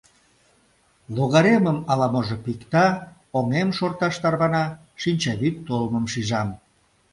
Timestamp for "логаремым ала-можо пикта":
1.15-2.85